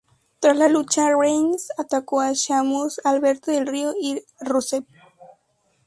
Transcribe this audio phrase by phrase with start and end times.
[0.39, 4.83] Tras la lucha, Reigns atacó a Sheamus, Alberto Del Rio y Rusev.